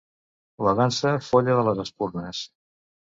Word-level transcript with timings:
La 0.67 0.71
dansa 0.79 1.11
folla 1.25 1.57
de 1.59 1.65
les 1.67 1.83
espurnes. 1.83 2.41